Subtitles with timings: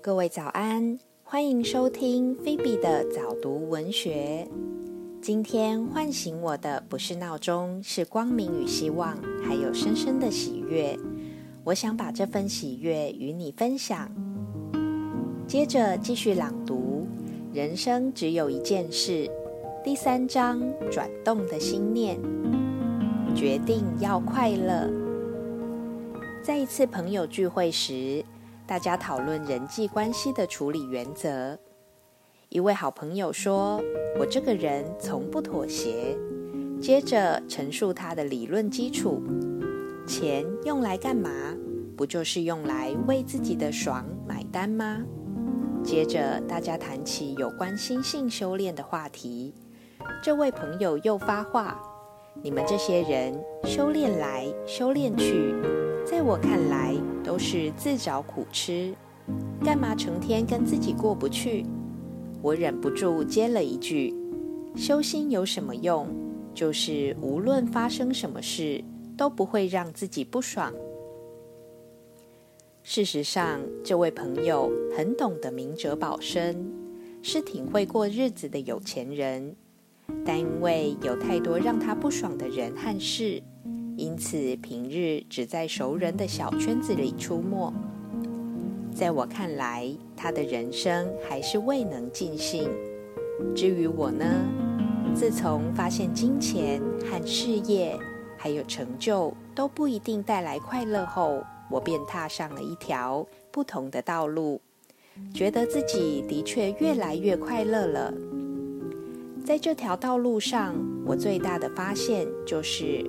[0.00, 4.46] 各位早安，欢迎收听菲比的早读文学。
[5.20, 10.96] 今天唤醒我的不是闹钟，是光明与希望，还有深深的喜悦。
[11.64, 14.10] 我想把这份喜悦与你分享。
[15.46, 17.06] 接着继续朗读
[17.56, 19.26] 《人生只有一件事》
[19.82, 22.18] 第三章：转动的心念，
[23.34, 24.90] 决定要快乐。
[26.42, 28.24] 在一次朋友聚会时，
[28.68, 31.58] 大家讨论人际关系的处理原则。
[32.50, 33.80] 一位好朋友说
[34.20, 36.14] ：“我这个人从不妥协。”
[36.78, 39.22] 接着陈述他的理论基础：
[40.06, 41.30] 钱用来干嘛？
[41.96, 45.02] 不就是用来为自己的爽买单吗？
[45.82, 49.54] 接着大家谈起有关心性修炼的话题。
[50.22, 51.80] 这位朋友又发话
[52.44, 53.32] ：“你们这些人
[53.64, 55.54] 修炼来修炼去。”
[56.10, 58.94] 在我看来，都是自找苦吃，
[59.62, 61.66] 干嘛成天跟自己过不去？
[62.40, 64.14] 我忍不住接了一句
[64.74, 66.08] ：“修心有什么用？
[66.54, 68.82] 就是无论发生什么事，
[69.18, 70.72] 都不会让自己不爽。”
[72.82, 76.72] 事实上，这位朋友很懂得明哲保身，
[77.20, 79.54] 是挺会过日子的有钱人，
[80.24, 83.42] 但因为有太多让他不爽的人和事。
[83.98, 87.74] 因此，平日只在熟人的小圈子里出没。
[88.94, 92.70] 在我看来，他的人生还是未能尽兴。
[93.56, 94.24] 至于我呢，
[95.16, 97.98] 自从发现金钱和事业
[98.36, 104.60] 还有成就都不一定带来快乐后，我便踏上了一条不同的道路，
[105.34, 108.14] 觉得自己的确越来越快乐了。
[109.44, 113.04] 在这条道路上，我最大的发现就是。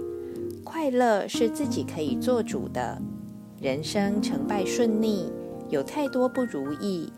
[0.71, 3.01] 快乐是自己可以做主的。
[3.59, 5.31] 人生成败顺逆，
[5.67, 7.11] 有太多不如意，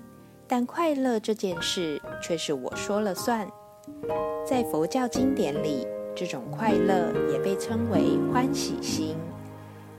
[0.48, 3.46] 但快乐这件事却是我说了算。
[4.48, 5.86] 在佛教经典里，
[6.16, 9.17] 这种快乐也被称为欢喜心。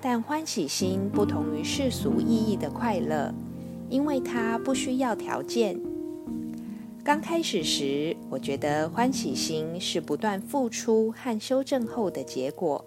[0.01, 3.33] 但欢喜心不同于世俗意义的快乐，
[3.91, 5.79] 因为它不需要条件。
[7.05, 12.83] 刚开始时，我觉得欢喜心是不断付出和修正后的结果。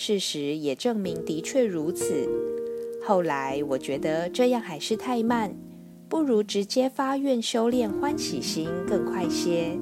[0.00, 2.28] 事实也证明，的确如此。
[3.04, 5.52] 后来我觉得这样还是太慢，
[6.08, 9.76] 不如直接发愿修炼欢喜心更快些。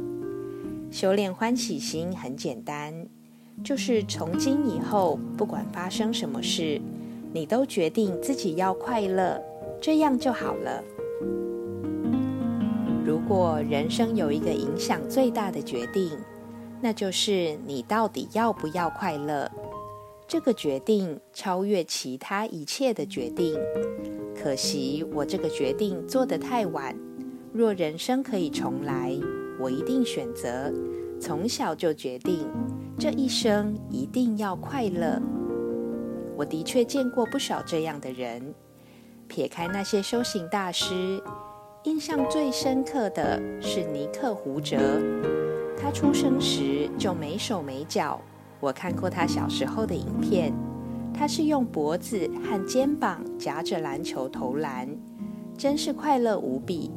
[0.90, 3.06] 修炼欢喜心很简单，
[3.62, 6.80] 就是从今以后，不管发生什么事，
[7.34, 9.38] 你都决定自己要快乐，
[9.82, 10.82] 这样就好了。
[13.04, 16.10] 如果人生有一个影响最大的决定，
[16.80, 19.50] 那就是你到底要不要快乐。
[20.28, 23.58] 这个决定超越其他一切的决定。
[24.34, 26.96] 可惜我这个决定做得太晚。
[27.52, 29.16] 若人生可以重来，
[29.58, 30.72] 我一定选择
[31.20, 32.46] 从小就决定
[32.98, 35.20] 这一生一定要快乐。
[36.36, 38.54] 我的确见过不少这样的人。
[39.28, 41.20] 撇开那些修行大师，
[41.84, 44.78] 印象最深刻的是尼克胡哲。
[45.78, 48.20] 他出生时就没手没脚。
[48.60, 50.52] 我看过他小时候的影片，
[51.12, 54.88] 他是用脖子和肩膀夹着篮球投篮，
[55.56, 56.90] 真是快乐无比。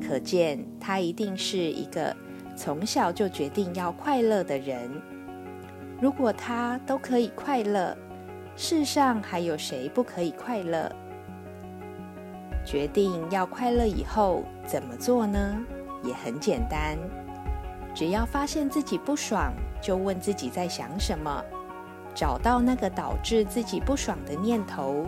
[0.00, 2.16] 可见他一定是一个
[2.56, 4.90] 从小就决定要快乐的人。
[6.00, 7.96] 如果他都可以快乐，
[8.56, 10.90] 世上还有谁不可以快乐？
[12.64, 15.38] 决定要快乐以后怎么做呢？
[16.02, 16.96] 也很简单，
[17.94, 19.52] 只要发现自己不爽。
[19.82, 21.42] 就问自己在想什么，
[22.14, 25.06] 找到那个导致自己不爽的念头，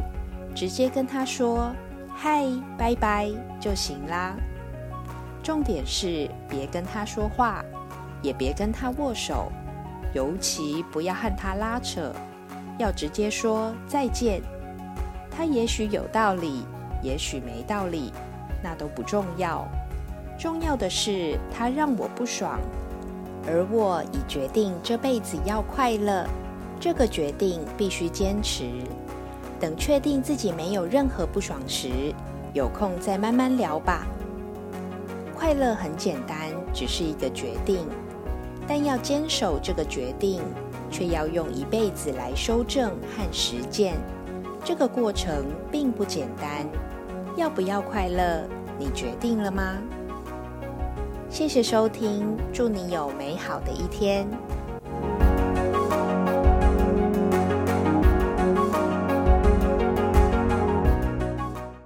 [0.54, 1.70] 直接跟他说
[2.16, 2.46] “嗨，
[2.78, 4.34] 拜拜”就行啦。
[5.42, 7.62] 重点是别跟他说话，
[8.22, 9.52] 也别跟他握手，
[10.14, 12.10] 尤其不要和他拉扯，
[12.78, 14.40] 要直接说再见。
[15.30, 16.64] 他也许有道理，
[17.02, 18.10] 也许没道理，
[18.62, 19.68] 那都不重要。
[20.38, 22.58] 重要的是他让我不爽。
[23.46, 26.24] 而我已决定这辈子要快乐，
[26.78, 28.70] 这个决定必须坚持。
[29.58, 31.88] 等确定自己没有任何不爽时，
[32.52, 34.06] 有空再慢慢聊吧。
[35.36, 37.86] 快乐很简单，只是一个决定，
[38.66, 40.40] 但要坚守这个决定，
[40.88, 43.94] 却要用一辈子来修正和实践。
[44.64, 46.64] 这个过程并不简单。
[47.36, 48.44] 要不要快乐，
[48.78, 49.78] 你决定了吗？
[51.32, 54.28] 谢谢收听，祝你有美好的一天。